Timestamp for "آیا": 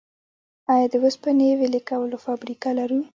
0.73-0.87